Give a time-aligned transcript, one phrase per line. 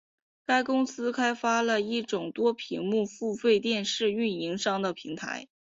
[0.47, 5.47] 该公司开发了一种多屏幕付费电视运营商的平台。